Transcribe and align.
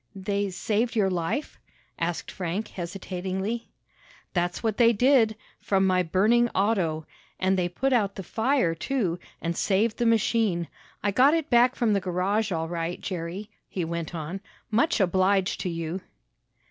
"They 0.15 0.49
saved 0.49 0.95
your 0.95 1.11
life?" 1.11 1.59
asked 1.99 2.31
Frank 2.31 2.69
hesitatingly. 2.69 3.69
"That's 4.33 4.63
what 4.63 4.77
they 4.77 4.93
did 4.93 5.35
from 5.59 5.85
my 5.85 6.01
burning 6.01 6.49
auto. 6.55 7.05
And 7.39 7.55
they 7.55 7.69
put 7.69 7.93
out 7.93 8.15
the 8.15 8.23
fire, 8.23 8.73
too, 8.73 9.19
and 9.43 9.55
saved 9.55 9.97
the 9.97 10.07
machine. 10.07 10.67
I 11.03 11.11
got 11.11 11.35
it 11.35 11.51
back 11.51 11.75
from 11.75 11.93
the 11.93 12.01
garage 12.01 12.51
all 12.51 12.67
right, 12.67 12.99
Jerry," 12.99 13.51
he 13.69 13.85
went 13.85 14.15
on. 14.15 14.41
"Much 14.71 14.99
obliged 14.99 15.59
to 15.61 15.69
you." 15.69 16.01